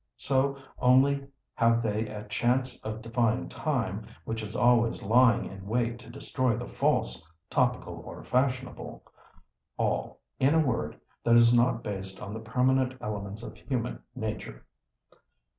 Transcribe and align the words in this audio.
So 0.17 0.57
only 0.79 1.27
have 1.53 1.83
they 1.83 2.07
a 2.07 2.23
chance 2.23 2.81
of 2.81 3.03
defying 3.03 3.49
Time, 3.49 4.07
which 4.25 4.41
is 4.41 4.55
always 4.55 5.03
lying 5.03 5.45
in 5.45 5.67
wait 5.67 5.99
to 5.99 6.09
destroy 6.09 6.57
the 6.57 6.65
false, 6.65 7.23
topical, 7.51 8.01
or 8.03 8.23
fashionable, 8.23 9.03
all—in 9.77 10.55
a 10.55 10.59
word 10.59 10.99
—that 11.23 11.35
is 11.37 11.53
not 11.53 11.83
based 11.83 12.19
on 12.19 12.33
the 12.33 12.39
permanent 12.39 12.95
elements 12.99 13.43
of 13.43 13.53
human 13.55 14.01
nature. 14.15 14.65